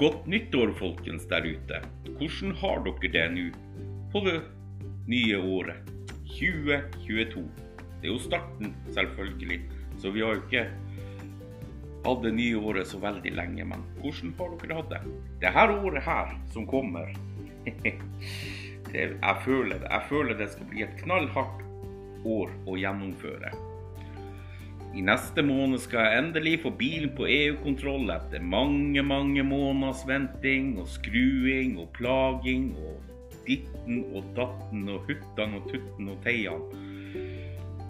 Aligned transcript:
Godt 0.00 0.26
nyttår, 0.32 0.70
folkens 0.78 1.26
der 1.28 1.44
ute. 1.44 1.78
Hvordan 2.16 2.54
har 2.56 2.78
dere 2.86 3.08
det 3.12 3.24
nå 3.34 3.42
på 4.08 4.22
det 4.24 4.38
nye 5.12 5.36
året 5.36 5.90
2022? 6.38 7.42
Det 8.00 8.08
er 8.08 8.14
jo 8.14 8.22
starten, 8.24 8.72
selvfølgelig, 8.96 9.58
så 10.00 10.14
vi 10.14 10.22
har 10.24 10.32
jo 10.32 10.40
ikke 10.46 10.64
hatt 12.06 12.24
det 12.24 12.32
nye 12.32 12.56
året 12.56 12.88
så 12.88 13.02
veldig 13.02 13.34
lenge. 13.36 13.66
Men 13.74 13.84
hvordan 14.00 14.32
har 14.38 14.56
dere 14.62 14.78
hatt 14.80 14.94
det? 14.94 15.02
Det 15.44 15.52
her 15.58 15.76
året 15.76 16.08
her 16.08 16.32
som 16.54 16.64
kommer 16.70 17.12
det, 18.94 19.04
jeg, 19.04 19.36
føler 19.44 19.76
det. 19.76 19.90
jeg 19.90 20.06
føler 20.08 20.40
det 20.40 20.48
skal 20.54 20.72
bli 20.72 20.86
et 20.88 20.96
knallhardt 21.04 21.60
år 22.24 22.56
å 22.64 22.80
gjennomføre. 22.80 23.52
I 24.90 25.04
neste 25.06 25.42
måned 25.46 25.78
skal 25.84 26.02
jeg 26.02 26.18
endelig 26.18 26.56
få 26.64 26.72
bilen 26.74 27.12
på 27.14 27.28
EU-kontroll 27.30 28.10
etter 28.10 28.42
mange, 28.42 29.04
mange 29.06 29.44
måneders 29.46 30.02
venting 30.08 30.72
og 30.82 30.88
skruing 30.90 31.76
og 31.78 31.92
plaging 31.94 32.72
og 32.74 32.98
ditten 33.46 34.00
og 34.10 34.26
datten 34.34 34.88
og 34.90 35.06
huttan 35.06 35.54
og 35.60 35.70
tutten 35.70 36.10
og 36.10 36.18
teian. 36.26 36.64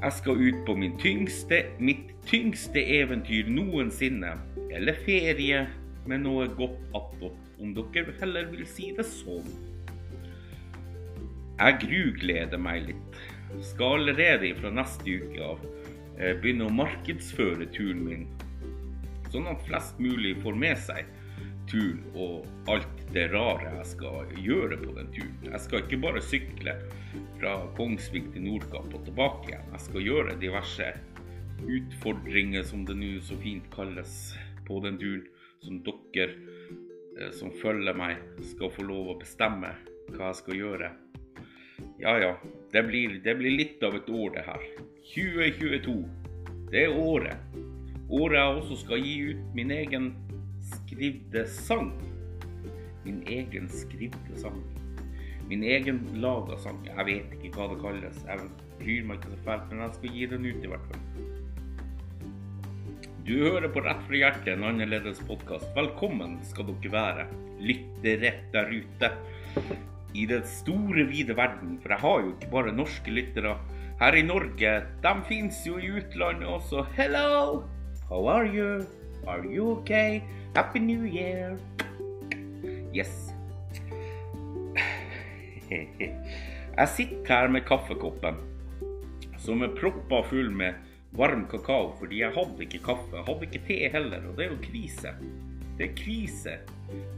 Jeg 0.01 0.17
skal 0.19 0.45
ut 0.45 0.61
på 0.69 0.77
tyngste, 1.01 1.63
mitt 1.81 2.13
tyngste 2.29 2.85
eventyr 3.01 3.49
noensinne, 3.49 4.37
eller 4.69 5.01
ferie 5.05 5.67
med 6.09 6.25
noe 6.25 6.47
godt 6.57 6.81
attåt, 6.97 7.37
om 7.61 7.75
dere 7.77 8.13
heller 8.21 8.49
vil 8.53 8.65
si 8.69 8.93
det 8.97 9.09
sånn. 9.09 9.49
Jeg 11.61 11.81
grugleder 11.81 12.61
meg 12.61 12.93
litt. 12.93 13.21
Skal 13.73 14.01
allerede 14.01 14.55
fra 14.61 14.71
neste 14.73 15.17
uke 15.21 15.45
av 15.45 15.65
begynne 16.21 16.67
å 16.69 16.75
markedsføre 16.75 17.69
turen 17.75 18.05
min, 18.05 18.27
sånn 19.33 19.49
at 19.49 19.63
flest 19.67 20.01
mulig 20.03 20.35
får 20.43 20.59
med 20.59 20.79
seg 20.85 21.09
turen 21.71 22.01
og 22.19 22.71
alt 22.71 23.05
det 23.15 23.29
rare 23.33 23.71
jeg 23.77 23.87
skal 23.93 24.33
gjøre 24.43 24.79
på 24.81 24.95
den 24.97 25.11
turen. 25.15 25.51
Jeg 25.53 25.63
skal 25.65 25.85
ikke 25.85 26.01
bare 26.03 26.23
sykle 26.25 26.75
fra 27.39 27.55
Kongsvik 27.79 28.33
til 28.35 28.47
Nordkapp 28.47 28.95
og 28.97 29.05
tilbake 29.07 29.53
igjen. 29.53 29.69
Jeg 29.75 29.85
skal 29.87 30.07
gjøre 30.07 30.39
diverse 30.43 30.91
utfordringer, 31.61 32.65
som 32.67 32.85
det 32.89 32.97
nå 32.99 33.13
så 33.25 33.37
fint 33.41 33.67
kalles, 33.75 34.17
på 34.67 34.81
den 34.85 34.99
turen, 35.01 35.27
som 35.61 35.81
dere 35.85 36.31
eh, 37.19 37.31
som 37.37 37.53
følger 37.63 37.97
meg, 37.97 38.21
skal 38.53 38.73
få 38.73 38.87
lov 38.87 39.15
å 39.15 39.19
bestemme 39.21 39.75
hva 40.15 40.31
jeg 40.31 40.41
skal 40.41 40.61
gjøre. 40.61 40.93
Ja 42.03 42.19
ja, 42.19 42.37
det 42.73 42.83
blir, 42.83 43.21
det 43.25 43.35
blir 43.35 43.51
litt 43.51 43.83
av 43.85 43.93
et 43.99 44.07
år, 44.09 44.31
det 44.33 44.45
her. 44.47 44.63
2022. 45.13 45.97
Det 46.73 46.85
er 46.87 46.95
året. 46.97 47.59
Året 48.09 48.39
jeg 48.39 48.55
også 48.61 48.79
skal 48.81 49.03
gi 49.05 49.17
ut 49.35 49.43
min 49.59 49.75
egen 49.75 50.07
skrivde 50.71 51.43
sang. 51.53 51.91
Min 53.05 53.21
egen 53.29 53.69
skrivde 53.69 54.39
sang. 54.41 54.63
Min 55.51 55.67
egen 55.67 56.01
laga 56.25 56.57
sang. 56.65 56.81
Jeg 56.89 57.07
vet 57.11 57.37
ikke 57.37 57.53
hva 57.59 57.69
det 57.75 57.79
kalles. 57.85 58.25
Jeg 58.31 58.49
bryr 58.81 59.05
meg 59.11 59.21
ikke 59.21 59.35
så 59.35 59.43
fælt, 59.51 59.69
men 59.69 59.85
jeg 59.85 59.99
skal 59.99 60.17
gi 60.17 60.31
den 60.33 60.49
ut 60.49 60.65
i 60.65 60.73
hvert 60.73 60.89
fall. 60.89 61.07
Du 63.29 63.35
hører 63.45 63.69
på 63.69 63.85
Rett 63.85 64.01
fra 64.09 64.23
hjertet, 64.23 64.55
en 64.55 64.65
annerledes 64.73 65.21
podkast. 65.29 65.69
Velkommen 65.77 66.41
skal 66.49 66.73
dere 66.73 66.97
være, 66.97 67.29
lyttere 67.61 68.33
der 68.57 68.73
ute 68.73 69.13
i 70.15 70.27
den 70.27 70.45
store, 70.47 71.07
vide 71.11 71.37
verden. 71.37 71.79
For 71.83 71.95
jeg 71.95 72.03
har 72.05 72.21
jo 72.21 72.33
ikke 72.35 72.51
bare 72.53 72.75
norske 72.77 73.15
lyttere 73.15 73.57
her 74.01 74.19
i 74.19 74.23
Norge. 74.27 74.75
De 75.05 75.15
fins 75.29 75.63
jo 75.67 75.79
i 75.79 75.91
utlandet 76.01 76.49
også. 76.49 76.87
Hello! 76.97 77.63
How 78.09 78.27
are 78.29 78.49
you? 78.49 78.85
Are 79.29 79.45
you 79.45 79.79
okay? 79.79 80.23
Happy 80.57 80.79
New 80.79 81.05
Year! 81.07 81.59
Yes. 82.95 83.31
Jeg 85.71 86.89
sitter 86.89 87.35
her 87.35 87.53
med 87.53 87.63
kaffekoppen 87.69 88.41
som 89.41 89.63
er 89.65 89.73
proppa 89.77 90.21
full 90.29 90.51
med 90.53 90.75
varm 91.17 91.47
kakao, 91.51 91.91
fordi 91.99 92.21
jeg 92.21 92.35
hadde 92.37 92.65
ikke 92.67 92.83
kaffe. 92.85 93.17
Jeg 93.17 93.27
hadde 93.27 93.49
ikke 93.49 93.63
te 93.67 93.79
heller, 93.95 94.27
og 94.29 94.37
det 94.39 94.47
er 94.47 94.53
jo 94.53 94.59
krise. 94.65 95.15
Det 95.81 95.87
er 95.87 95.97
krise. 95.97 96.55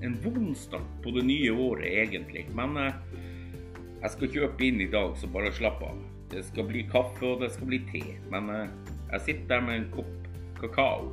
En 0.06 0.12
vond 0.22 0.52
start 0.54 0.90
på 1.02 1.10
det 1.16 1.24
nye 1.26 1.50
året, 1.50 1.88
egentlig. 1.98 2.44
Men 2.54 2.76
eh, 2.78 2.98
jeg 4.04 4.10
skal 4.14 4.28
kjøpe 4.36 4.62
inn 4.68 4.78
i 4.84 4.86
dag, 4.92 5.16
så 5.18 5.26
bare 5.34 5.50
slapp 5.56 5.82
av. 5.82 5.98
Det 6.30 6.44
skal 6.46 6.68
bli 6.68 6.84
kaffe, 6.86 7.24
og 7.26 7.42
det 7.42 7.48
skal 7.56 7.72
bli 7.72 7.80
te. 7.88 8.02
Men 8.30 8.52
eh, 8.54 8.92
jeg 9.16 9.24
sitter 9.24 9.48
der 9.50 9.64
med 9.66 9.80
en 9.80 9.88
kopp 9.96 10.30
kakao 10.60 11.10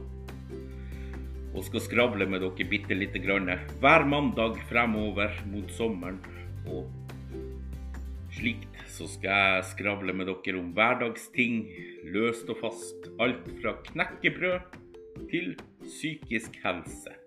og 1.49 1.63
skal 1.65 1.81
skravle 1.81 2.27
med 2.29 2.43
dere 2.43 2.65
bitte 2.69 2.93
lite 2.93 3.17
grann 3.23 3.49
hver 3.81 4.03
mandag 4.05 4.59
fremover 4.69 5.33
mot 5.49 5.71
sommeren. 5.73 6.19
Og 6.69 6.85
slikt 8.37 8.77
så 8.93 9.07
skal 9.09 9.33
jeg 9.33 9.69
skravle 9.71 10.13
med 10.13 10.29
dere 10.29 10.61
om 10.61 10.69
hverdagsting, 10.77 11.63
løst 12.13 12.53
og 12.53 12.61
fast. 12.61 13.09
Alt 13.17 13.49
fra 13.63 13.73
knekkebrød 13.89 14.77
til 15.33 15.55
psykisk 15.87 16.61
helse. 16.61 17.18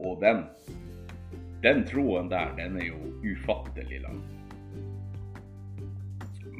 Og 0.00 0.20
den, 0.22 0.44
den 1.64 1.84
tråden 1.88 2.30
der, 2.32 2.54
den 2.56 2.78
er 2.80 2.88
jo 2.88 3.00
ufattelig 3.24 4.00
lang. 4.04 4.20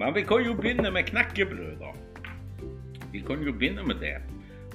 Men 0.01 0.15
vi 0.17 0.25
kan 0.25 0.45
jo 0.45 0.55
begynne 0.57 0.93
med 0.93 1.09
knekkebrød, 1.11 1.81
da. 1.81 1.93
Vi 3.13 3.21
kan 3.27 3.43
jo 3.45 3.53
begynne 3.53 3.85
med 3.85 4.01
det. 4.01 4.17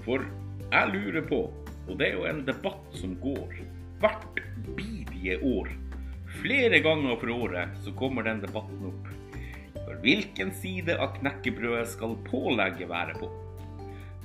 For 0.06 0.26
jeg 0.72 0.92
lurer 0.94 1.26
på, 1.30 1.40
og 1.88 1.98
det 2.00 2.10
er 2.10 2.18
jo 2.20 2.28
en 2.30 2.44
debatt 2.46 2.98
som 2.98 3.16
går 3.22 3.56
hvert 4.02 4.42
bidige 4.78 5.40
år. 5.46 5.72
Flere 6.42 6.82
ganger 6.84 7.16
for 7.22 7.32
året 7.34 7.78
så 7.86 7.94
kommer 7.98 8.26
den 8.28 8.44
debatten 8.44 8.90
opp. 8.90 9.10
For 9.78 9.98
hvilken 10.04 10.52
side 10.58 10.98
av 10.98 11.16
knekkebrødet 11.20 11.88
skal 11.94 12.18
pålegget 12.28 12.90
være 12.90 13.18
på? 13.22 13.30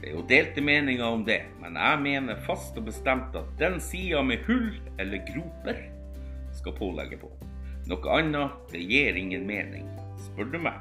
Det 0.00 0.08
er 0.08 0.14
jo 0.16 0.22
delte 0.24 0.62
meninger 0.64 1.04
om 1.04 1.26
det, 1.26 1.42
men 1.60 1.74
jeg 1.76 2.00
mener 2.00 2.38
fast 2.46 2.78
og 2.80 2.86
bestemt 2.86 3.34
at 3.36 3.48
den 3.60 3.76
sida 3.84 4.22
med 4.24 4.46
hull 4.46 4.70
eller 4.96 5.20
groper 5.28 5.82
skal 6.56 6.76
pålegge 6.78 7.18
på. 7.20 7.28
Noe 7.90 8.14
annet, 8.16 8.54
det 8.72 8.80
gir 8.88 9.18
ingen 9.20 9.44
mening, 9.48 9.84
spør 10.24 10.48
du 10.54 10.56
meg. 10.64 10.80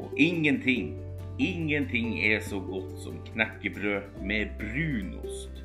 Og 0.00 0.16
ingenting, 0.16 0.94
ingenting 1.36 2.16
er 2.24 2.40
så 2.44 2.62
godt 2.64 2.96
som 3.04 3.20
knekkebrød 3.28 4.16
med 4.24 4.56
brunost. 4.62 5.60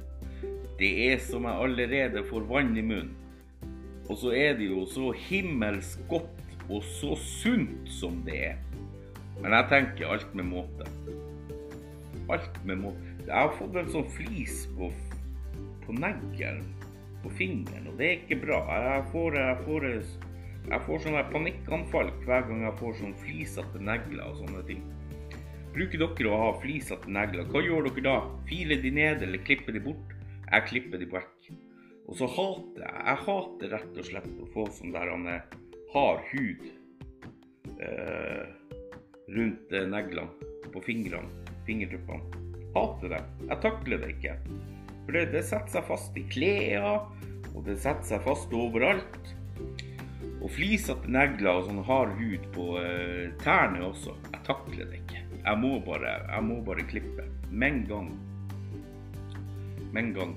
Det 0.80 0.92
er 1.08 1.24
som 1.24 1.48
jeg 1.48 1.64
allerede 1.64 2.25
får 2.28 2.44
vann 2.52 2.75
i 2.75 2.84
munnen. 2.84 3.16
Og 4.09 4.19
så 4.19 4.34
er 4.36 4.59
det 4.59 4.68
jo 4.68 4.84
så 4.90 5.14
himmelsk 5.16 6.03
godt 6.12 6.68
og 6.68 6.84
så 6.84 7.16
sunt 7.24 7.88
som 8.02 8.19
det 8.28 8.40
er. 8.52 8.62
Men 9.40 9.53
jeg 9.56 9.72
tenker 9.72 10.12
alt 10.12 10.34
med 10.36 10.50
måte 10.50 10.90
alt 12.35 12.59
med 12.67 12.81
må... 12.84 12.94
Jeg 13.25 13.35
har 13.35 13.53
fått 13.57 13.78
en 13.79 13.91
sånn 13.94 14.07
flis 14.16 14.63
på, 14.78 14.90
på 15.85 15.95
neglen, 15.97 16.63
på 17.23 17.31
fingeren, 17.38 17.90
og 17.91 18.00
det 18.00 18.07
er 18.07 18.17
ikke 18.22 18.40
bra. 18.45 18.62
Jeg 18.73 19.06
får, 19.13 19.38
jeg 19.40 19.57
får, 19.66 19.88
jeg 20.69 20.81
får 20.88 21.03
sånne 21.06 21.25
panikkanfall 21.34 22.13
hver 22.25 22.47
gang 22.50 22.66
jeg 22.68 22.78
får 22.81 22.97
sånn 23.01 23.18
flisete 23.23 23.84
negler 23.84 24.25
og 24.28 24.41
sånne 24.44 24.66
ting. 24.69 24.85
Bruker 25.75 26.01
dere 26.01 26.31
å 26.34 26.41
ha 26.41 26.51
flisete 26.63 27.12
negler? 27.13 27.50
Hva 27.51 27.62
gjør 27.62 27.89
dere 27.89 28.06
da? 28.07 28.18
Filer 28.50 28.81
de 28.81 28.94
ned, 28.95 29.25
eller 29.25 29.44
klipper 29.45 29.75
de 29.75 29.84
bort? 29.85 30.16
Jeg 30.50 30.69
klipper 30.72 31.01
de 31.01 31.09
vekk. 31.12 31.51
Og 32.09 32.18
så 32.18 32.25
hater 32.25 32.88
jeg 32.88 33.03
Jeg 33.06 33.22
hater 33.28 33.73
rett 33.75 33.97
og 34.01 34.07
slett 34.07 34.31
å 34.41 34.47
få 34.56 34.66
sånn 34.73 34.95
der 34.95 35.12
han 35.12 35.28
hard 35.94 36.23
hud 36.31 36.66
eh, 37.77 38.50
rundt 39.30 39.74
eh, 39.74 39.86
neglene 39.89 40.50
på 40.74 40.81
fingrene 40.86 41.49
fingertuppene. 41.69 42.45
Hater 42.75 43.16
det. 43.16 43.24
Jeg 43.50 43.62
takler 43.66 44.01
det 44.04 44.12
ikke. 44.16 44.36
For 45.06 45.18
det, 45.18 45.25
det 45.33 45.45
setter 45.48 45.74
seg 45.74 45.88
fast 45.89 46.18
i 46.18 46.25
klærne, 46.30 46.98
og 47.56 47.63
det 47.66 47.80
setter 47.81 48.06
seg 48.12 48.25
fast 48.25 48.54
overalt. 48.56 49.33
Og 50.39 50.51
flisete 50.56 51.10
negler 51.12 51.60
og 51.60 51.66
sånn 51.68 51.81
hard 51.88 52.13
hud 52.19 52.45
på 52.56 52.69
uh, 52.80 53.25
tærne 53.44 53.83
også. 53.89 54.16
Jeg 54.30 54.45
takler 54.48 54.88
det 54.88 55.01
ikke. 55.01 55.25
Jeg 55.39 55.60
må 55.60 55.74
bare, 55.83 56.13
jeg 56.30 56.45
må 56.45 56.60
bare 56.66 56.86
klippe. 56.88 57.25
Med 57.50 57.74
en 57.74 57.83
gang. 57.89 58.10
Med 59.92 60.01
en 60.04 60.13
gang. 60.16 60.33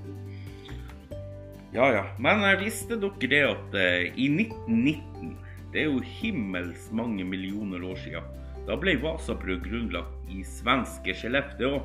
Ja 1.72 1.88
ja. 1.92 2.04
Men 2.20 2.42
jeg 2.48 2.62
visste 2.64 2.98
dere 3.00 3.30
det 3.32 3.42
at 3.48 3.76
uh, 3.76 4.02
i 4.16 4.28
1919 4.28 5.36
Det 5.72 5.84
er 5.84 5.88
jo 5.88 6.02
himmels 6.04 6.90
mange 6.92 7.24
millioner 7.24 7.84
år 7.88 8.00
siden 8.02 8.41
da 8.66 8.76
ble 8.78 8.94
Vasabrød 9.02 9.64
grunnlagt 9.64 10.30
i 10.30 10.44
svenske 10.46 11.14
Skellefteå 11.18 11.80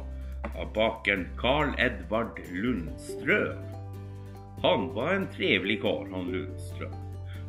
av 0.54 0.70
bakeren 0.76 1.26
Carl 1.40 1.74
Edvard 1.82 2.40
Lundstrøm. 2.54 3.66
Han 4.64 4.88
var 4.96 5.14
en 5.14 5.28
trevlig 5.34 5.82
kar, 5.84 6.08
han 6.14 6.32
Lundstrøm. 6.34 6.94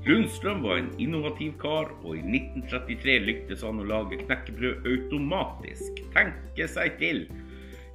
Lundstrøm 0.06 0.62
var 0.64 0.78
en 0.80 0.90
innovativ 1.02 1.52
kar, 1.60 1.90
og 2.04 2.16
i 2.16 2.22
1933 2.22 3.18
lyktes 3.26 3.64
han 3.66 3.80
å 3.82 3.88
lage 3.88 4.20
knekkebrød 4.22 4.86
automatisk. 4.88 6.02
Tenke 6.14 6.68
seg 6.70 6.96
til! 7.02 7.26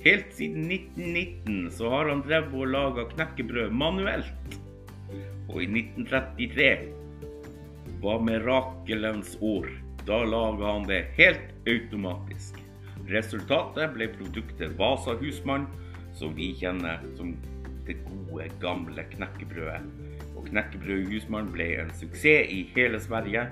Helt 0.04 0.34
siden 0.36 0.68
1919 0.68 1.72
så 1.72 1.90
har 1.94 2.10
han 2.12 2.26
drevet 2.26 2.58
og 2.60 2.74
laga 2.74 3.06
knekkebrød 3.14 3.72
manuelt. 3.72 4.58
Og 5.48 5.64
i 5.64 5.70
1933 5.70 6.70
var 8.04 8.20
mirakelens 8.28 9.38
år. 9.40 9.70
Da 10.08 10.24
laga 10.28 10.66
han 10.66 10.88
det 10.88 11.06
helt 11.16 11.68
automatisk. 11.68 12.58
Resultatet 13.08 13.94
ble 13.96 14.10
produktet 14.12 14.76
Vasa 14.80 15.16
Husmann, 15.20 15.68
som 16.16 16.34
vi 16.36 16.50
kjenner 16.60 17.04
som 17.18 17.34
det 17.88 17.96
gode, 18.04 18.50
gamle 18.60 19.06
knekkebrødet. 19.14 19.84
Og 20.36 20.50
knekkebrødet 20.50 21.08
Husmann 21.12 21.52
ble 21.56 21.70
en 21.84 21.94
suksess 21.96 22.52
i 22.52 22.66
hele 22.76 23.00
Sverige 23.04 23.46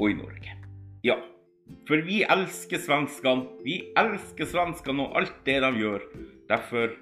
og 0.00 0.10
i 0.10 0.18
Norge. 0.18 0.56
Ja, 1.06 1.20
for 1.86 2.02
vi 2.06 2.22
elsker 2.26 2.82
svenskene. 2.82 3.46
Vi 3.62 3.76
elsker 3.98 4.50
svenskene 4.50 5.06
og 5.06 5.20
alt 5.20 5.38
det 5.46 5.60
de 5.62 5.70
gjør. 5.78 6.06
Derfor 6.50 6.96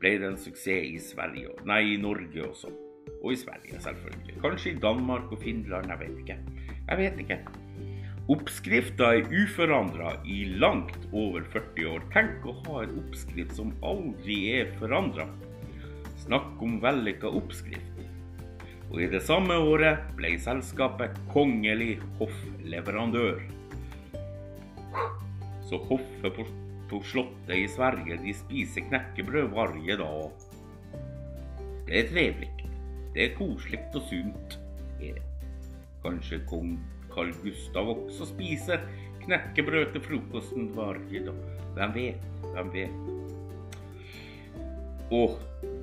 ble 0.00 0.16
det 0.20 0.30
en 0.30 0.40
suksess 0.40 0.88
i 0.88 0.96
Sverige, 1.00 1.56
nei, 1.68 1.82
i 1.92 2.00
Norge 2.00 2.48
også. 2.48 2.72
Og 3.22 3.32
i 3.32 3.38
Sverige, 3.38 3.80
selvfølgelig. 3.80 4.40
Kanskje 4.42 4.72
i 4.72 4.80
Danmark 4.80 5.32
og 5.32 5.40
Finland, 5.42 5.92
jeg 5.92 6.00
vet 6.00 6.18
ikke. 6.24 6.38
Jeg 6.86 6.98
vet 7.00 7.22
ikke. 7.24 7.38
Oppskrifta 8.30 9.08
er 9.14 9.28
uforandra 9.30 10.12
i 10.26 10.44
langt 10.58 10.96
over 11.14 11.44
40 11.52 11.88
år. 11.90 12.04
Tenk 12.14 12.46
å 12.46 12.54
ha 12.64 12.80
en 12.84 12.96
oppskrift 13.00 13.54
som 13.58 13.72
aldri 13.86 14.38
er 14.60 14.72
forandra. 14.80 15.26
Snakk 16.24 16.62
om 16.62 16.80
vellykka 16.82 17.30
oppskrift. 17.38 18.02
Og 18.92 19.00
i 19.02 19.08
det 19.10 19.22
samme 19.26 19.54
året 19.66 20.02
ble 20.18 20.32
selskapet 20.42 21.14
kongelig 21.32 21.96
hoffleverandør. 22.20 23.42
Så 25.66 25.78
hoffet 25.88 26.38
på, 26.38 26.46
på 26.90 27.00
Slottet 27.10 27.54
i 27.58 27.66
Sverige 27.70 28.18
de 28.22 28.34
spiser 28.42 28.86
knekkebrød 28.86 29.50
hver 29.54 29.74
dag. 30.02 30.46
Det 31.86 31.98
er 32.02 32.12
trivelig. 32.12 32.52
Det 33.14 33.26
er 33.26 33.34
koselig 33.38 33.82
og 33.94 34.06
sunt. 34.10 34.58
Kanskje 36.06 36.38
kong 36.46 36.76
Carl 37.10 37.32
Gustav 37.42 37.88
også 37.90 38.28
spiser 38.30 38.84
knekkebrød 39.24 39.88
til 39.94 40.04
frokosten 40.04 40.68
hver 40.76 41.00
dag. 41.10 41.38
Hvem 41.74 41.94
vet? 41.96 42.26
Hvem 42.54 42.68
vet? 42.74 42.94
Og 45.16 45.34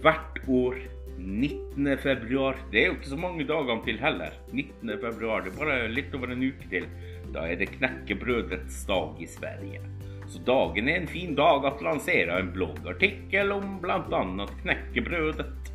hvert 0.03 0.39
år 0.47 0.79
19. 1.17 1.97
februar 1.97 2.57
Det 2.71 2.81
er 2.81 2.87
jo 2.87 2.95
ikke 2.95 3.11
så 3.11 3.19
mange 3.19 3.43
dagene 3.47 3.83
til 3.83 3.99
heller. 3.99 4.31
19. 4.51 4.95
februar, 5.03 5.43
Det 5.43 5.51
er 5.51 5.59
bare 5.59 5.91
litt 5.91 6.15
over 6.15 6.31
en 6.31 6.47
uke 6.47 6.69
til. 6.71 6.87
Da 7.33 7.43
er 7.47 7.59
det 7.59 7.73
knekkebrødets 7.75 8.85
dag 8.87 9.19
i 9.19 9.27
Sverige. 9.27 9.81
Så 10.27 10.39
dagen 10.47 10.87
er 10.87 11.01
en 11.01 11.07
fin 11.07 11.35
dag 11.35 11.65
at 11.67 11.83
lansere 11.83 12.39
en 12.39 12.53
bloggartikkel 12.55 13.51
om 13.51 13.79
bl.a. 13.83 14.47
knekkebrødet. 14.63 15.72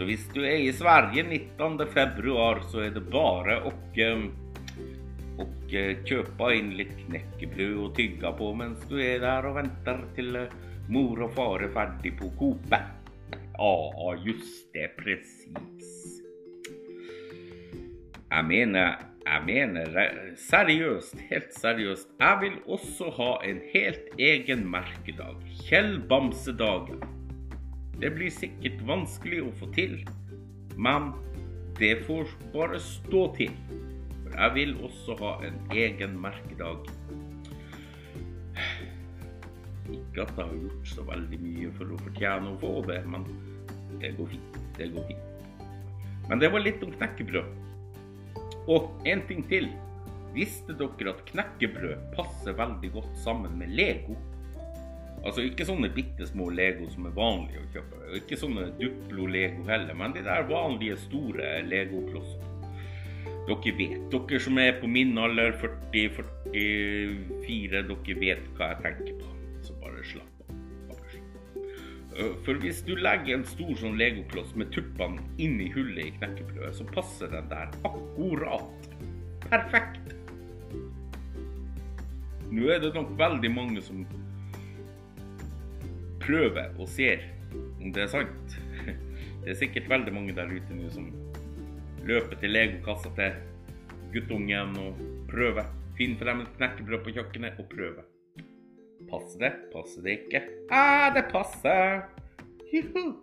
Så 0.00 0.06
hvis 0.08 0.22
du 0.32 0.38
er 0.48 0.62
i 0.64 0.70
Sverige 0.72 1.26
19. 1.28 1.82
februar, 1.92 2.62
så 2.72 2.86
er 2.86 2.94
det 2.94 3.02
bare 3.12 3.58
å, 3.68 3.72
og 5.44 5.74
kjøpe 6.08 6.48
inn 6.56 6.70
litt 6.78 6.94
knekkebrød 7.02 7.74
og 7.82 7.90
tygge 7.98 8.30
på 8.38 8.48
mens 8.56 8.86
du 8.88 8.94
er 8.96 9.20
der 9.20 9.50
og 9.50 9.58
venter 9.58 10.00
til 10.16 10.38
mor 10.88 11.20
og 11.26 11.36
far 11.36 11.66
er 11.66 11.74
ferdig 11.76 12.14
på 12.16 12.30
Coop. 12.40 12.72
Ja, 12.72 14.16
just 14.24 14.72
det. 14.72 14.88
Presis. 14.96 15.92
Jeg 18.30 18.48
mener 18.54 19.04
jeg 19.28 19.46
mener 19.52 20.02
seriøst, 20.48 21.20
helt 21.28 21.52
seriøst, 21.60 22.08
jeg 22.16 22.40
vil 22.46 22.60
også 22.64 23.12
ha 23.20 23.32
en 23.44 23.60
helt 23.76 24.16
egen 24.16 24.64
merkedag. 24.64 25.44
Kjell 25.68 25.98
Bamse-dagen. 26.08 27.19
Det 28.00 28.08
blir 28.16 28.32
sikkert 28.32 28.80
vanskelig 28.88 29.42
å 29.44 29.50
få 29.60 29.66
til, 29.76 29.98
men 30.80 31.10
det 31.76 31.98
får 32.06 32.30
bare 32.54 32.78
stå 32.80 33.26
til. 33.36 33.52
For 34.22 34.36
jeg 34.38 34.54
vil 34.54 34.72
også 34.86 35.16
ha 35.20 35.32
en 35.44 35.58
egen 35.74 36.14
merkedag. 36.22 36.88
Ikke 39.90 40.24
at 40.24 40.32
jeg 40.32 40.46
har 40.46 40.54
gjort 40.54 40.88
så 40.94 41.04
veldig 41.10 41.42
mye 41.44 41.74
for 41.76 41.92
å 41.92 42.00
fortjene 42.06 42.54
å 42.54 42.58
få 42.62 42.72
det, 42.88 43.02
men 43.10 43.28
det 44.00 44.14
går 44.16 44.32
fint. 44.32 44.58
Det 44.78 44.88
går 44.94 45.06
fint. 45.10 45.60
Men 46.30 46.40
det 46.40 46.52
var 46.54 46.64
litt 46.64 46.80
om 46.86 46.96
knekkebrød. 46.96 47.52
Og 48.70 49.08
en 49.12 49.28
ting 49.28 49.44
til. 49.50 49.68
Visste 50.32 50.72
dere 50.78 51.12
at 51.12 51.24
knekkebrød 51.26 52.12
passer 52.14 52.56
veldig 52.56 52.94
godt 52.96 53.16
sammen 53.20 53.60
med 53.60 53.76
Lego? 53.76 54.16
Altså 55.20 55.44
ikke 55.44 55.66
sånne 55.68 55.90
bitte 55.92 56.24
små 56.28 56.46
Lego 56.54 56.86
som 56.92 57.06
er 57.08 57.16
vanlige 57.16 57.60
å 57.60 57.70
kjøpe. 57.74 57.94
Ikke 58.22 58.36
sånne 58.40 58.62
Duplo-Lego 58.78 59.62
heller, 59.68 59.94
men 59.98 60.14
de 60.16 60.22
der 60.24 60.42
vanlige, 60.48 60.96
store 61.02 61.46
Lego-klossene. 61.68 62.46
Dere 63.50 63.72
vet, 63.76 64.00
dere 64.12 64.38
som 64.40 64.58
er 64.62 64.72
på 64.80 64.86
min 64.88 65.18
alder, 65.18 65.52
40-44, 65.60 67.82
dere 67.90 68.14
vet 68.20 68.44
hva 68.56 68.66
jeg 68.72 68.78
tenker 68.86 69.14
på. 69.20 69.28
Så 69.66 69.72
bare 69.82 70.02
slapp 70.08 70.24
av. 70.24 70.30
for 72.44 72.58
hvis 72.60 72.82
du 72.84 72.94
legger 72.98 73.36
en 73.36 73.44
stor 73.48 73.72
sånn 73.80 73.98
legokloss 74.00 74.54
med 74.58 74.72
tuppene 74.74 75.22
inn 75.40 75.60
i 75.62 75.70
hullet 75.72 76.06
i 76.06 76.14
knekkebrødet, 76.16 76.74
så 76.76 76.86
passer 76.94 77.28
den 77.32 77.48
der 77.52 77.70
akkurat. 77.86 78.88
Perfekt. 79.46 80.16
Nå 82.50 82.66
er 82.72 82.82
det 82.82 82.92
nok 82.96 83.12
veldig 83.18 83.50
mange 83.54 83.82
som 83.84 84.02
prøver 86.30 86.70
og 86.78 86.88
ser 86.88 87.26
om 87.80 87.90
det 87.92 88.04
er 88.04 88.12
sant. 88.12 88.56
Det 89.40 89.54
er 89.54 89.58
sikkert 89.58 89.88
veldig 89.90 90.12
mange 90.14 90.34
der 90.36 90.50
ute 90.52 90.76
nå 90.76 90.90
som 90.92 91.08
løper 92.06 92.38
til 92.40 92.52
legokassa 92.54 93.10
til 93.16 93.38
guttungen 94.14 94.76
og 94.78 95.00
prøver. 95.30 95.66
Finner 95.98 96.20
frem 96.20 96.42
et 96.44 96.54
knekkebrød 96.58 97.02
på 97.06 97.14
kjøkkenet 97.16 97.58
og 97.60 97.68
prøver. 97.72 98.06
Passer 99.10 99.42
det? 99.42 99.50
Passer 99.72 100.04
det 100.04 100.16
ikke? 100.18 100.42
Ah, 100.70 101.08
det 101.16 101.24
passer! 101.32 102.04
Juhu. 102.70 103.16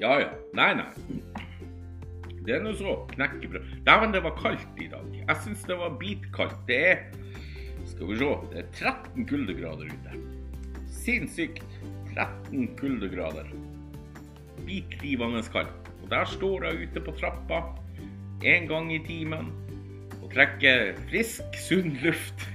Ja 0.00 0.18
ja. 0.20 0.30
Nei, 0.54 0.70
nei. 0.78 0.88
Det 2.44 2.58
er 2.58 2.62
nå 2.62 2.74
så. 2.76 3.00
Knekkebrød. 3.16 3.72
Dæven, 3.88 4.12
det 4.14 4.22
var 4.24 4.36
kaldt 4.38 4.80
i 4.84 4.88
dag. 4.92 5.10
Jeg 5.16 5.36
syns 5.46 5.64
det 5.68 5.80
var 5.80 5.96
bitkaldt. 6.00 6.60
Det 6.68 6.80
er 6.92 7.06
Skal 7.86 8.08
vi 8.10 8.18
se. 8.18 8.30
Det 8.50 8.62
er 8.62 8.70
13 8.72 9.26
kuldegrader 9.28 9.90
ute. 9.92 10.20
Sinnssykt. 10.88 11.80
13 12.14 12.76
kuldegrader. 12.78 13.48
Bitrivende 14.66 15.42
kaldt. 15.52 15.90
Og 16.02 16.10
der 16.10 16.24
står 16.28 16.64
jeg 16.64 16.88
ute 16.88 17.00
på 17.00 17.16
trappa 17.20 17.62
en 18.44 18.68
gang 18.68 18.90
i 18.92 19.00
timen 19.06 19.48
og 20.20 20.30
trekker 20.32 20.94
frisk, 21.08 21.56
sunn 21.56 21.96
luft. 22.02 22.46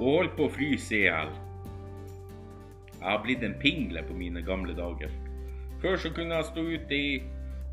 og 0.00 0.06
holder 0.06 0.36
på 0.36 0.46
å 0.48 0.52
fryse 0.54 0.96
i 0.96 1.04
hjel. 1.04 1.32
Jeg 3.00 3.08
har 3.08 3.20
blitt 3.24 3.44
en 3.44 3.56
pingle 3.60 4.02
på 4.04 4.16
mine 4.16 4.42
gamle 4.44 4.76
dager. 4.76 5.12
Før 5.80 5.96
så 6.00 6.12
kunne 6.12 6.36
jeg 6.36 6.48
stå 6.50 6.64
ute 6.68 6.96
i 6.96 7.12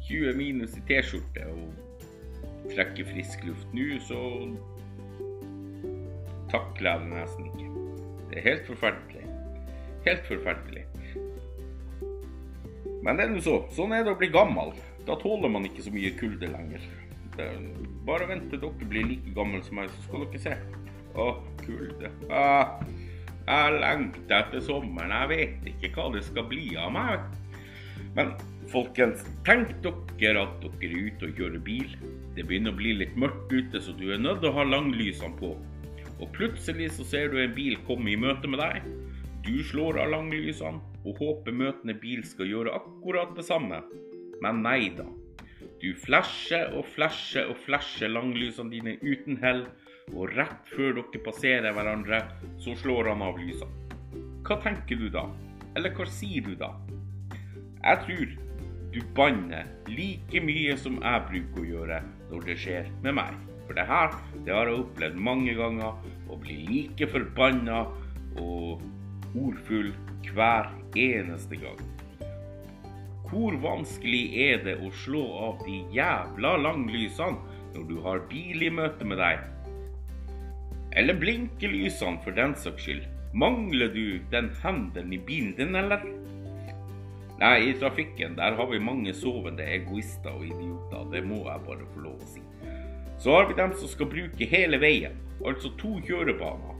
20 0.07 0.35
minus 0.39 0.75
i 0.79 0.83
T-skjorte 0.87 1.47
og 1.51 2.69
trekke 2.71 3.07
frisk 3.09 3.43
luft. 3.47 3.71
Nå 3.75 3.99
så 4.07 4.21
takler 6.51 6.91
jeg 6.91 7.03
det 7.03 7.13
nesten 7.13 7.49
ikke. 7.51 7.71
Det 8.27 8.39
er 8.39 8.47
helt 8.49 8.69
forferdelig. 8.69 9.25
Helt 10.07 10.29
forferdelig. 10.29 10.85
Men 13.03 13.17
det 13.17 13.25
er 13.25 13.33
nå 13.33 13.41
så. 13.43 13.57
Sånn 13.75 13.93
er 13.95 14.03
det 14.03 14.13
å 14.13 14.19
bli 14.19 14.29
gammel. 14.33 14.73
Da 15.07 15.15
tåler 15.21 15.51
man 15.51 15.67
ikke 15.67 15.85
så 15.85 15.93
mye 15.93 16.11
kulde 16.19 16.49
lenger. 16.51 16.83
Bare 18.07 18.27
vent 18.27 18.49
til 18.51 18.61
dere 18.63 18.89
blir 18.89 19.05
like 19.07 19.33
gamle 19.35 19.61
som 19.63 19.77
meg, 19.79 19.91
så 19.93 20.07
skal 20.07 20.25
dere 20.25 20.41
se. 20.43 20.55
Å, 21.17 21.27
kulde. 21.63 22.11
Ah, 22.33 22.81
jeg 23.47 23.79
lengter 23.79 24.41
etter 24.41 24.63
sommeren. 24.63 25.13
Jeg 25.13 25.31
vet 25.31 25.71
ikke 25.71 25.93
hva 25.95 26.09
det 26.15 26.25
skal 26.27 26.47
bli 26.49 26.73
av 26.79 26.91
meg. 26.95 27.23
Men 28.17 28.33
folkens, 28.71 29.23
tenk 29.47 29.71
dere 29.85 30.43
at 30.43 30.61
dere 30.65 30.89
er 30.89 31.07
ute 31.07 31.29
og 31.29 31.39
kjører 31.39 31.63
bil. 31.63 31.95
Det 32.35 32.45
begynner 32.45 32.75
å 32.75 32.79
bli 32.79 32.97
litt 32.99 33.15
mørkt 33.19 33.53
ute, 33.53 33.81
så 33.81 33.95
du 33.95 34.09
er 34.11 34.21
nødt 34.21 34.43
til 34.43 34.51
å 34.51 34.57
ha 34.59 34.67
langlysene 34.67 35.37
på. 35.39 35.53
Og 36.17 36.31
plutselig 36.33 36.91
så 36.97 37.05
ser 37.05 37.31
du 37.31 37.37
en 37.41 37.53
bil 37.55 37.77
komme 37.87 38.11
i 38.13 38.19
møte 38.19 38.49
med 38.49 38.61
deg. 38.61 38.87
Du 39.45 39.61
slår 39.63 40.01
av 40.03 40.11
langlysene 40.11 40.81
og 41.07 41.21
håper 41.21 41.55
møtende 41.55 41.95
bil 42.01 42.23
skal 42.27 42.49
gjøre 42.49 42.73
akkurat 42.75 43.35
det 43.37 43.45
samme. 43.47 43.83
Men 44.43 44.63
nei 44.65 44.89
da. 44.97 45.05
Du 45.81 45.91
flasher 45.93 46.73
og 46.77 46.87
flasher 46.95 47.51
og 47.51 47.59
flasher 47.65 48.09
langlysene 48.09 48.73
dine 48.73 48.95
uten 49.03 49.37
hell, 49.43 49.67
og 50.15 50.31
rett 50.37 50.69
før 50.71 50.95
dere 50.97 51.21
passerer 51.23 51.75
hverandre, 51.75 52.21
så 52.63 52.73
slår 52.79 53.11
han 53.11 53.23
av 53.25 53.37
lysene. 53.41 53.87
Hva 54.47 54.57
tenker 54.63 54.99
du 54.99 55.09
da? 55.11 55.25
Eller 55.75 55.93
hva 55.93 56.07
sier 56.09 56.45
du 56.45 56.55
da? 56.57 56.71
Jeg 57.83 58.03
tror 58.05 58.31
du 58.93 59.01
banner 59.15 59.67
like 59.91 60.41
mye 60.41 60.77
som 60.79 60.97
jeg 61.03 61.25
bruker 61.27 61.61
å 61.61 61.67
gjøre 61.73 61.99
når 62.31 62.47
det 62.47 62.57
skjer 62.63 62.89
med 63.03 63.17
meg. 63.19 63.35
For 63.67 63.75
det 63.75 63.87
her 63.89 64.15
det 64.45 64.55
har 64.55 64.71
jeg 64.71 64.81
opplevd 64.81 65.19
mange 65.29 65.53
ganger. 65.57 65.99
Å 66.27 66.39
bli 66.39 66.57
like 66.67 67.07
forbanna 67.11 67.83
og 68.39 68.83
ordfull 69.37 69.93
hver 70.31 70.71
eneste 70.97 71.59
gang. 71.59 71.79
Hvor 73.27 73.57
vanskelig 73.59 74.23
er 74.39 74.63
det 74.63 74.77
å 74.79 74.91
slå 75.03 75.23
av 75.49 75.65
de 75.67 75.81
jævla 75.95 76.55
langlysene 76.63 77.59
når 77.73 77.87
du 77.89 77.97
har 78.05 78.23
bil 78.31 78.63
i 78.63 78.71
møte 78.71 79.07
med 79.07 79.19
deg? 79.19 79.43
Eller 80.97 81.17
blinkelysene, 81.19 82.21
for 82.23 82.33
den 82.33 82.55
saks 82.57 82.87
skyld. 82.87 83.03
Mangler 83.37 83.91
du 83.93 84.17
den 84.31 84.47
hendelen 84.63 85.11
i 85.13 85.19
bilen 85.21 85.51
din, 85.59 85.75
eller? 85.75 86.07
Nei, 87.37 87.57
i 87.69 87.73
trafikken 87.77 88.33
der 88.39 88.55
har 88.57 88.69
vi 88.71 88.79
mange 88.81 89.13
sovende 89.13 89.65
egoister 89.75 90.33
og 90.33 90.47
idioter. 90.47 91.03
Det 91.11 91.21
må 91.27 91.43
jeg 91.45 91.65
bare 91.67 91.89
få 91.93 92.05
lov 92.07 92.23
å 92.23 92.29
si. 92.31 92.41
Så 93.19 93.31
har 93.31 93.47
vi 93.49 93.53
dem 93.57 93.73
som 93.73 93.89
skal 93.89 94.09
bruke 94.11 94.45
hele 94.49 94.77
veien, 94.81 95.15
altså 95.45 95.71
to 95.81 95.95
kjørebaner, 96.05 96.75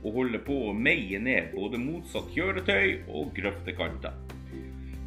og 0.00 0.14
holde 0.14 0.38
på 0.46 0.56
å 0.68 0.74
meie 0.74 1.18
ned 1.18 1.50
både 1.54 1.80
motsatt 1.82 2.30
kjøretøy 2.34 3.10
og 3.10 3.32
grøftekanter. 3.36 4.14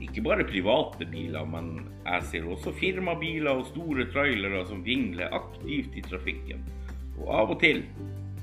Ikke 0.04 0.24
bare 0.26 0.44
private 0.44 1.08
biler, 1.08 1.46
men 1.48 1.70
jeg 2.04 2.26
ser 2.30 2.50
også 2.52 2.74
firmabiler 2.76 3.62
og 3.62 3.70
store 3.70 4.10
trailere 4.12 4.66
som 4.68 4.84
vingler 4.84 5.32
aktivt 5.34 5.96
i 5.96 6.04
trafikken. 6.04 6.66
Og 7.22 7.30
av 7.32 7.56
og 7.56 7.62
til, 7.64 7.86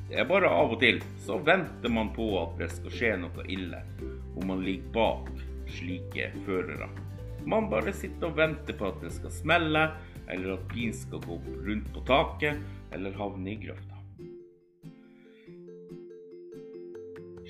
det 0.09 0.23
er 0.23 0.27
bare 0.31 0.49
av 0.49 0.73
og 0.75 0.81
til, 0.81 1.03
så 1.21 1.37
venter 1.45 1.93
man 1.93 2.09
på 2.17 2.33
at 2.41 2.57
det 2.59 2.71
skal 2.73 2.97
skje 2.97 3.13
noe 3.21 3.45
ille, 3.53 3.85
og 4.33 4.47
man 4.49 4.65
ligger 4.65 4.97
bak 4.97 5.29
slike 5.77 6.33
førere. 6.47 6.89
Man 7.45 7.69
bare 7.71 7.93
sitter 7.97 8.33
og 8.33 8.41
venter 8.41 8.77
på 8.77 8.89
at 8.89 9.05
det 9.05 9.13
skal 9.15 9.33
smelle, 9.35 9.85
eller 10.31 10.55
at 10.57 10.69
bilen 10.71 10.95
skal 10.97 11.23
gå 11.25 11.39
rundt 11.67 11.91
på 11.95 12.05
taket, 12.09 12.61
eller 12.95 13.17
havne 13.19 13.53
i 13.53 13.59
grøfta. 13.61 13.97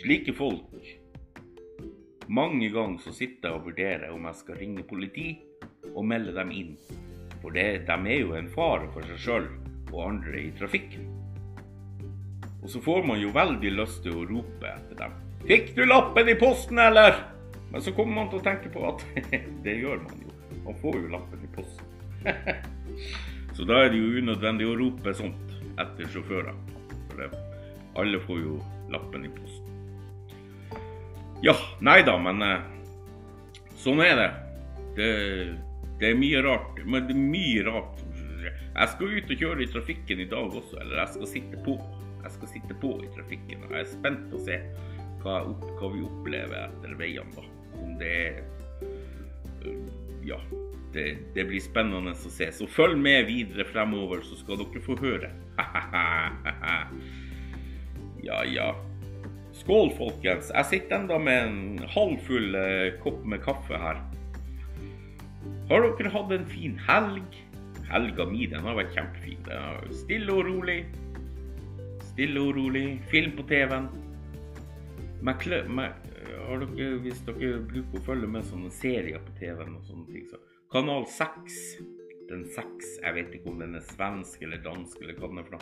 Slike 0.01 0.33
folk 0.33 0.87
Mange 2.31 2.71
ganger 2.73 3.03
så 3.05 3.13
sitter 3.13 3.51
jeg 3.51 3.59
og 3.59 3.65
vurderer 3.67 4.13
om 4.15 4.29
jeg 4.29 4.39
skal 4.39 4.61
ringe 4.61 4.85
politi 4.87 5.33
og 5.91 6.07
melde 6.07 6.33
dem 6.37 6.53
inn. 6.55 6.77
For 7.43 7.53
det, 7.53 7.89
de 7.89 7.97
er 7.97 8.21
jo 8.21 8.37
en 8.39 8.49
fare 8.55 8.87
for 8.95 9.05
seg 9.11 9.19
sjøl 9.25 9.49
og 9.91 9.99
andre 10.05 10.45
i 10.45 10.53
trafikken. 10.57 11.09
Og 12.63 12.71
så 12.71 12.81
får 12.85 13.03
man 13.09 13.21
jo 13.21 13.35
veldig 13.35 13.75
lyst 13.75 14.05
til 14.07 14.15
å 14.15 14.27
rope 14.31 14.71
etter 14.71 15.03
dem. 15.03 15.19
Fikk 15.49 15.75
du 15.77 15.83
lappen 15.89 16.31
i 16.31 16.39
posten, 16.39 16.79
eller? 16.79 17.25
Men 17.73 17.83
så 17.83 17.93
kommer 17.97 18.21
man 18.21 18.31
til 18.31 18.41
å 18.41 18.47
tenke 18.47 18.73
på 18.73 18.85
at 18.89 19.05
det 19.67 19.79
gjør 19.81 20.05
man 20.05 20.23
jo. 20.23 20.37
Man 20.69 20.79
får 20.83 21.01
jo 21.01 21.13
lappen 21.17 21.45
i 21.45 21.55
posten. 21.57 21.90
så 23.57 23.67
da 23.69 23.85
er 23.85 23.93
det 23.93 24.01
jo 24.01 24.21
unødvendig 24.21 24.69
å 24.69 24.77
rope 24.79 25.15
sånt 25.17 25.55
etter 25.81 26.11
sjåfører. 26.13 26.57
For 27.11 27.25
alle 28.01 28.21
får 28.27 28.43
jo 28.43 28.59
lappen 28.93 29.27
i 29.27 29.33
posten. 29.35 29.67
Ja, 31.45 31.55
nei 31.81 32.01
da, 32.05 32.19
men 32.21 32.43
eh, 32.45 32.67
sånn 33.81 34.03
er 34.05 34.17
det. 34.19 34.31
det. 34.99 35.11
Det 36.01 36.11
er 36.11 36.21
mye 36.21 36.43
rart. 36.45 36.83
Men 36.85 37.09
det 37.09 37.17
er 37.17 37.25
mye 37.37 37.65
rart. 37.69 38.05
Jeg 38.41 38.93
skal 38.95 39.17
ut 39.17 39.33
og 39.33 39.43
kjøre 39.45 39.65
i 39.65 39.71
trafikken 39.73 40.23
i 40.25 40.29
dag 40.31 40.55
også, 40.61 40.79
eller 40.81 41.03
jeg 41.03 41.15
skal 41.17 41.33
sitte 41.35 41.63
på. 41.65 41.77
Jeg 42.21 42.37
skal 42.37 42.53
sitte 42.53 42.77
på 42.81 42.93
i 43.05 43.09
trafikken. 43.17 43.65
Jeg 43.69 43.81
er 43.83 43.89
spent 43.89 44.29
på 44.33 44.41
å 44.41 44.45
se 44.45 44.61
hva, 45.21 45.41
hva 45.81 45.91
vi 45.93 46.05
opplever 46.05 46.69
etter 46.69 46.95
veiene, 47.01 47.33
da 47.37 47.49
om 47.81 47.99
det 47.99 48.13
er 48.27 48.43
Ja. 50.25 50.37
Det, 50.95 51.07
det, 51.35 51.45
blir 51.47 51.63
spennende 51.63 52.17
å 52.17 52.31
se. 52.35 52.49
Så 52.55 52.67
følg 52.67 52.99
med 52.99 53.29
videre 53.29 53.67
fremover, 53.69 54.25
så 54.27 54.39
skal 54.41 54.59
dere 54.59 54.83
få 54.83 54.97
høre. 54.99 55.31
ja, 58.29 58.41
ja. 58.51 58.73
Skål, 59.61 59.93
folkens. 59.99 60.51
Jeg 60.55 60.71
sitter 60.71 60.99
enda 60.99 61.19
med 61.23 61.45
en 61.45 61.85
halvfull 61.95 62.59
eh, 62.59 62.89
kopp 63.05 63.23
med 63.29 63.43
kaffe 63.45 63.79
her. 63.79 64.03
Har 65.71 65.87
dere 65.87 66.11
hatt 66.11 66.35
en 66.35 66.51
fin 66.51 66.75
helg? 66.89 67.39
Helga 67.91 68.27
mi 68.27 68.47
den 68.51 68.67
har 68.67 68.79
vært 68.79 68.95
kjempefin. 68.95 69.47
Stille 70.03 70.35
og 70.35 70.47
rolig. 70.47 70.81
Stille 72.13 72.43
og 72.43 72.55
rolig. 72.59 72.87
Film 73.11 73.35
på 73.39 73.47
TV-en. 73.51 73.91
Har 75.27 76.63
dere, 76.63 76.95
hvis 77.05 77.23
dere 77.27 77.59
bruker 77.71 77.99
å 77.99 78.07
følge 78.07 78.31
med 78.31 78.47
sånne 78.49 78.71
serier 78.75 79.23
på 79.23 79.35
TV-en 79.39 79.77
og 79.79 79.87
sånne 79.87 80.07
ting, 80.11 80.27
så 80.31 80.39
Kanal 80.71 81.03
6. 81.07 81.55
Den 82.29 82.45
6. 82.47 82.91
Jeg 83.03 83.15
vet 83.17 83.33
ikke 83.35 83.51
om 83.51 83.57
den 83.59 83.73
er 83.75 83.83
svensk 83.83 84.45
eller 84.47 84.61
dansk 84.63 85.01
eller 85.03 85.17
hva 85.19 85.31
den 85.33 85.41
er 85.41 85.49
fra. 85.49 85.59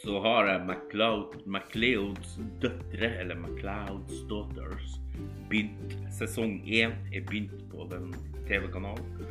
Så 0.00 0.22
har 0.24 0.48
jeg 0.48 0.62
MacLeod, 0.64 1.34
MacLeods 1.44 2.38
døtre, 2.62 3.10
eller 3.20 3.36
MacLeods 3.36 4.22
Daughters, 4.30 4.94
begynt. 5.50 5.92
Sesong 6.16 6.56
én 6.64 6.96
er 7.12 7.26
begynt 7.28 7.52
på 7.68 7.84
den 7.92 8.08
TV-kanalen. 8.48 9.28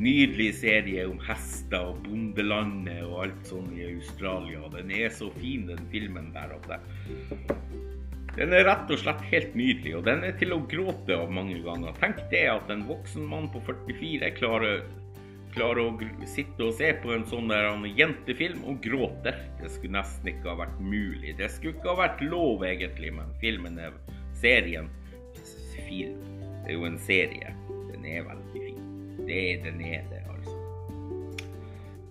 Nydelig 0.00 0.54
serie 0.62 1.04
om 1.10 1.20
hester 1.28 1.92
og 1.92 2.00
bondelandet 2.06 3.04
og 3.10 3.26
alt 3.26 3.52
sånn 3.52 3.68
i 3.76 3.90
Australia. 3.90 4.64
Den 4.72 4.88
er 5.02 5.12
så 5.12 5.28
fin, 5.36 5.68
den 5.68 5.84
filmen 5.92 6.32
der. 6.32 6.56
At 6.56 6.72
den 8.36 8.52
er 8.52 8.66
rett 8.68 8.90
og 8.92 9.00
slett 9.00 9.22
helt 9.30 9.56
nydelig, 9.56 9.94
og 9.96 10.04
den 10.08 10.24
er 10.26 10.36
til 10.40 10.52
å 10.52 10.60
gråte 10.68 11.16
av 11.16 11.32
mange 11.32 11.56
ganger. 11.64 11.96
Tenk 12.02 12.20
det 12.32 12.44
at 12.52 12.70
en 12.72 12.84
voksen 12.88 13.24
mann 13.28 13.48
på 13.52 13.62
44 13.64 14.30
klarer, 14.36 14.84
klarer 15.56 15.82
å 15.86 16.28
sitte 16.28 16.68
og 16.68 16.76
se 16.76 16.92
på 17.00 17.14
en 17.14 17.24
sånn 17.30 17.48
der 17.48 17.70
jentefilm 17.96 18.66
og 18.68 18.82
gråter. 18.84 19.40
Det 19.62 19.72
skulle 19.72 19.96
nesten 19.96 20.34
ikke 20.34 20.52
ha 20.52 20.60
vært 20.66 20.78
mulig. 20.84 21.32
Det 21.40 21.48
skulle 21.54 21.78
ikke 21.78 21.94
ha 21.94 22.02
vært 22.04 22.22
lov, 22.28 22.66
egentlig, 22.68 23.14
men 23.16 23.32
filmen 23.40 23.80
er 23.80 23.96
serien 24.36 24.92
film. 25.86 26.20
Det 26.64 26.72
er 26.72 26.78
jo 26.78 26.84
en 26.84 26.98
serie. 26.98 27.54
Den 27.92 28.04
er 28.04 28.22
veldig 28.26 28.62
fin. 28.62 28.86
Det 29.26 29.42
er 29.52 29.64
den 29.64 29.80
er 29.80 30.06
det, 30.10 30.22
altså. 30.30 30.56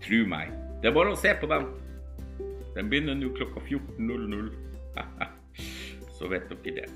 Tru 0.06 0.26
meg. 0.30 0.54
Det 0.82 0.90
er 0.90 0.96
bare 0.96 1.14
å 1.14 1.20
se 1.20 1.34
på 1.40 1.50
den. 1.52 1.68
Den 2.76 2.92
begynner 2.92 3.18
nå 3.20 3.32
klokka 3.36 3.64
14.00. 3.68 5.35
så 6.16 6.30
vet 6.32 6.50
dere 6.52 6.76
det. 6.80 6.88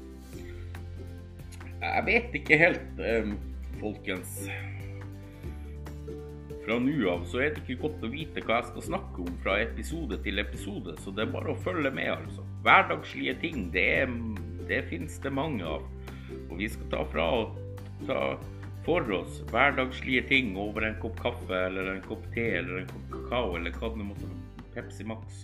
Jeg 1.80 2.04
vet 2.08 2.36
ikke 2.42 2.60
helt, 2.60 3.00
um, 3.00 3.38
folkens. 3.80 4.42
Fra 6.66 6.76
nå 6.84 6.98
av 7.10 7.24
så 7.30 7.40
er 7.42 7.54
det 7.56 7.64
ikke 7.64 7.88
godt 7.88 8.04
å 8.04 8.12
vite 8.12 8.44
hva 8.46 8.60
jeg 8.60 8.70
skal 8.74 8.86
snakke 8.90 9.24
om 9.24 9.38
fra 9.44 9.56
episode 9.64 10.20
til 10.26 10.44
episode, 10.44 10.98
så 11.02 11.14
det 11.16 11.26
er 11.26 11.34
bare 11.34 11.54
å 11.54 11.62
følge 11.64 11.92
med, 11.96 12.12
altså. 12.14 12.46
Hverdagslige 12.66 13.38
ting, 13.42 13.70
det, 13.74 14.06
det 14.70 14.84
finnes 14.92 15.16
det 15.24 15.32
mange 15.34 15.66
av. 15.66 15.88
Og 16.50 16.58
vi 16.60 16.68
skal 16.70 16.92
ta 16.92 17.06
fra 17.10 17.28
og 17.40 17.60
ta 18.08 18.20
for 18.86 19.06
oss 19.14 19.42
hverdagslige 19.52 20.24
ting 20.30 20.54
over 20.58 20.86
en 20.88 21.00
kopp 21.02 21.20
kaffe 21.22 21.58
eller 21.68 21.92
en 21.94 22.04
kopp 22.06 22.24
te 22.34 22.46
eller 22.60 22.84
en 22.84 22.92
kopp 22.92 23.16
kakao 23.16 23.56
eller 23.60 23.76
hva 23.76 23.92
det 23.96 24.08
måtte 24.12 24.28
være. 24.30 24.68
Pepsi 24.76 25.08
Max. 25.08 25.44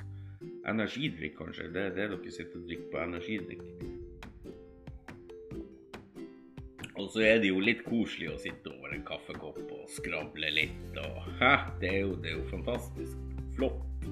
Energidrikk, 0.65 1.38
kanskje. 1.38 1.69
Det 1.74 1.81
er 1.81 1.93
det 1.93 2.10
dere 2.10 2.31
sitter 2.34 2.57
og 2.57 2.67
drikker 2.69 2.91
på 2.91 3.01
energidrikk. 3.03 3.65
Og 6.95 7.10
så 7.12 7.25
er 7.27 7.41
det 7.43 7.51
jo 7.51 7.60
litt 7.62 7.84
koselig 7.86 8.31
å 8.31 8.38
sitte 8.41 8.72
over 8.72 8.95
en 8.95 9.03
kaffekopp 9.05 9.60
og 9.62 9.89
skravle 9.93 10.50
litt. 10.55 10.95
Og, 11.01 11.27
hæ, 11.41 11.51
det, 11.81 11.91
er 11.91 12.00
jo, 12.05 12.15
det 12.24 12.31
er 12.31 12.39
jo 12.39 12.48
fantastisk. 12.50 13.19
Flott. 13.57 14.07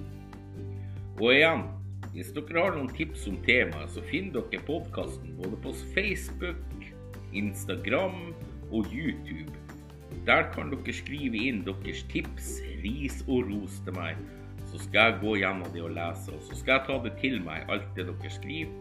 Og 1.22 1.30
igjen, 1.32 1.66
hvis 2.14 2.30
dere 2.36 2.66
har 2.68 2.78
noen 2.78 2.92
tips 2.94 3.26
om 3.32 3.40
temaet, 3.48 3.90
så 3.96 4.04
finner 4.12 4.44
dere 4.44 4.62
podkasten 4.68 5.34
både 5.40 5.58
på 5.64 5.74
Facebook, 5.96 6.88
Instagram 7.34 8.20
og 8.70 8.94
YouTube. 8.94 9.58
Der 10.28 10.46
kan 10.54 10.70
dere 10.70 10.94
skrive 10.94 11.40
inn 11.50 11.64
deres 11.66 12.06
tips, 12.14 12.60
ris 12.84 13.24
og 13.26 13.50
ros 13.50 13.82
til 13.88 13.98
meg 13.98 14.22
så 14.74 14.80
skal 14.82 15.12
jeg 15.12 15.20
gå 15.22 15.36
gjennom 15.38 15.70
det 15.74 15.82
og 15.86 15.92
lese, 15.94 16.34
og 16.34 16.46
så 16.48 16.56
skal 16.58 16.80
jeg 16.80 16.86
ta 16.88 16.96
det 17.04 17.12
til 17.22 17.36
meg, 17.46 17.68
alt 17.70 17.90
det 17.94 18.08
dere 18.10 18.32
skriver. 18.34 18.72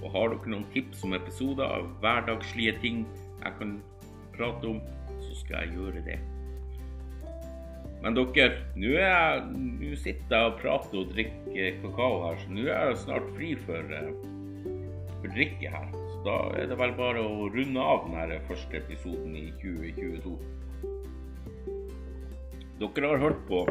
Og 0.00 0.06
har 0.14 0.32
dere 0.32 0.52
noen 0.54 0.64
tips 0.72 1.02
om 1.04 1.12
episoder 1.16 1.68
av 1.68 1.90
hverdagslige 2.00 2.78
ting 2.80 3.02
jeg 3.42 3.52
kan 3.58 3.74
prate 4.32 4.70
om, 4.72 4.80
så 5.20 5.36
skal 5.42 5.66
jeg 5.66 5.76
gjøre 5.76 6.06
det. 6.08 6.16
Men 8.04 8.16
dere, 8.16 8.48
nå 8.76 9.92
sitter 10.00 10.32
jeg 10.32 10.48
og 10.48 10.58
prater 10.64 11.02
og 11.02 11.12
drikker 11.12 11.78
kakao 11.84 12.18
her, 12.24 12.40
så 12.40 12.56
nå 12.56 12.66
er 12.66 12.90
jeg 12.90 12.98
snart 13.04 13.30
fri 13.36 13.52
for, 13.68 13.94
eh, 14.00 14.10
for 15.20 15.28
drikke 15.28 15.76
her. 15.76 15.88
Så 15.92 16.18
da 16.24 16.40
er 16.56 16.72
det 16.72 16.80
vel 16.80 16.92
bare 16.96 17.20
å 17.20 17.48
runde 17.52 17.80
av 17.80 18.08
denne 18.08 18.40
første 18.48 18.80
episoden 18.80 19.36
i 19.36 19.50
2022. 19.60 20.38
Dere 22.80 23.08
har 23.12 23.20
hørt 23.28 23.44
på 23.48 23.66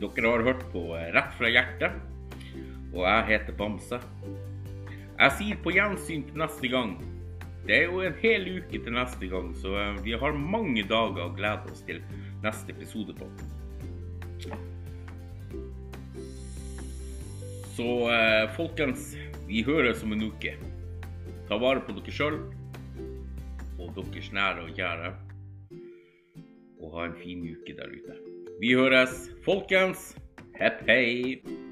dere 0.00 0.28
har 0.28 0.44
hørt 0.44 0.64
på 0.72 0.82
Rett 1.14 1.34
fra 1.38 1.48
hjertet, 1.48 2.00
og 2.92 3.04
jeg 3.06 3.26
heter 3.30 3.56
Bamse. 3.56 4.00
Jeg 5.16 5.36
sier 5.38 5.60
på 5.64 5.72
gjensyn 5.72 6.26
til 6.28 6.42
neste 6.42 6.68
gang. 6.68 6.96
Det 7.66 7.78
er 7.78 7.88
jo 7.88 8.02
en 8.04 8.18
hel 8.20 8.44
uke 8.58 8.78
til 8.78 8.94
neste 8.94 9.28
gang, 9.30 9.48
så 9.58 9.72
eh, 9.80 9.96
vi 10.04 10.14
har 10.20 10.36
mange 10.36 10.84
dager 10.86 11.24
å 11.24 11.32
glede 11.34 11.72
oss 11.72 11.80
til 11.88 12.02
neste 12.44 12.76
episode 12.76 13.16
på. 13.16 13.30
Så 17.76 17.88
eh, 18.12 18.44
folkens, 18.56 19.14
vi 19.48 19.64
høres 19.66 20.04
om 20.06 20.14
en 20.14 20.28
uke. 20.28 20.54
Ta 21.48 21.58
vare 21.62 21.82
på 21.86 21.96
dere 21.96 22.14
sjøl 22.14 22.38
og 23.80 23.92
deres 23.98 24.32
nære 24.36 24.68
og 24.68 24.78
kjære. 24.78 25.12
Og 26.82 26.96
ha 26.96 27.08
en 27.08 27.20
fin 27.20 27.44
uke 27.48 27.74
der 27.76 27.92
ute. 27.92 28.25
Vi 28.60 28.72
høres, 28.72 29.12
folkens. 29.44 30.14
Hepp 30.56 30.86
hei. 30.88 31.65